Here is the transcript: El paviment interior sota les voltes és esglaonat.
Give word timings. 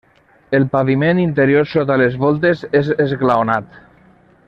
El 0.59 0.63
paviment 0.75 1.19
interior 1.25 1.69
sota 1.73 1.99
les 2.03 2.17
voltes 2.25 2.67
és 2.83 2.93
esglaonat. 3.09 3.81